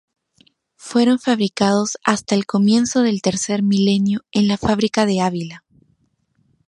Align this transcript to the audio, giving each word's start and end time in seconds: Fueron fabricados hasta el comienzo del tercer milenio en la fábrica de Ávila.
Fueron 0.77 1.19
fabricados 1.19 1.99
hasta 2.03 2.33
el 2.33 2.47
comienzo 2.47 3.03
del 3.03 3.21
tercer 3.21 3.61
milenio 3.61 4.21
en 4.31 4.47
la 4.47 4.57
fábrica 4.57 5.05
de 5.05 5.21
Ávila. 5.21 5.63